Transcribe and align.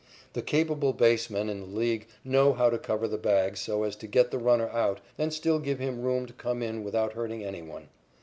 The 0.33 0.41
capable 0.41 0.93
basemen 0.93 1.47
in 1.47 1.59
the 1.59 1.77
League 1.79 2.07
know 2.23 2.53
how 2.53 2.71
to 2.71 2.79
cover 2.79 3.07
the 3.07 3.19
bag 3.19 3.55
so 3.55 3.83
as 3.83 3.95
to 3.97 4.07
get 4.07 4.31
the 4.31 4.39
runner 4.39 4.67
out 4.69 4.99
and 5.15 5.31
still 5.31 5.59
give 5.59 5.77
him 5.77 6.01
room 6.01 6.25
to 6.25 6.33
come 6.33 6.63
in 6.63 6.83
without 6.83 7.13
hurting 7.13 7.43
any 7.45 7.61
one. 7.61 7.89